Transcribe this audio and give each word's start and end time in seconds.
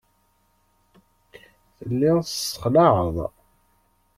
Telliḍ 1.77 2.17
tessexlaɛeḍ. 2.21 3.17